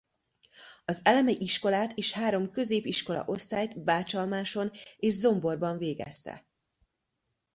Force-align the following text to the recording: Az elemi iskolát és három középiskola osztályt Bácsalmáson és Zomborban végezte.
Az 0.85 1.01
elemi 1.03 1.37
iskolát 1.39 1.91
és 1.97 2.11
három 2.11 2.51
középiskola 2.51 3.23
osztályt 3.25 3.83
Bácsalmáson 3.83 4.71
és 4.97 5.13
Zomborban 5.13 5.77
végezte. 5.77 6.45